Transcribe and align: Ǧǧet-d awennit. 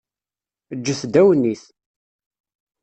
Ǧǧet-d 0.77 1.15
awennit. 1.21 1.63